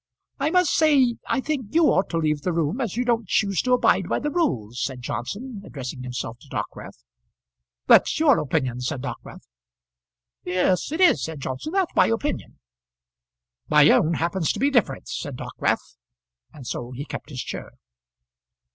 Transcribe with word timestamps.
"I 0.39 0.49
must 0.49 0.73
say 0.73 1.17
I 1.27 1.41
think 1.41 1.75
you 1.75 1.85
ought 1.93 2.09
to 2.09 2.17
leave 2.17 2.41
the 2.41 2.51
room 2.53 2.81
as 2.81 2.97
you 2.97 3.05
don't 3.05 3.27
choose 3.27 3.61
to 3.61 3.73
abide 3.73 4.09
by 4.09 4.17
the 4.17 4.31
rules," 4.31 4.81
said 4.83 5.03
Johnson, 5.03 5.61
addressing 5.63 6.01
himself 6.01 6.39
to 6.39 6.47
Dockwrath. 6.47 7.03
"That's 7.85 8.19
your 8.19 8.39
opinion," 8.39 8.81
said 8.81 9.03
Dockwrath. 9.03 9.45
"Yes, 10.43 10.91
it 10.91 11.01
is," 11.01 11.23
said 11.23 11.39
Johnson. 11.41 11.73
"That's 11.73 11.95
my 11.95 12.07
opinion." 12.07 12.57
"My 13.69 13.91
own 13.91 14.15
happens 14.15 14.51
to 14.53 14.59
be 14.59 14.71
different," 14.71 15.07
said 15.07 15.35
Dockwrath; 15.37 15.97
and 16.51 16.65
so 16.65 16.91
he 16.93 17.05
kept 17.05 17.29
his 17.29 17.43
chair. 17.43 17.73